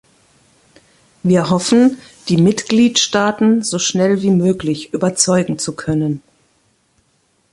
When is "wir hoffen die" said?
1.21-2.37